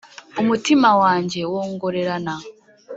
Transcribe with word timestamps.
umutima 0.41 0.89
wanjye 1.01 1.41
wongorerana, 1.51 2.33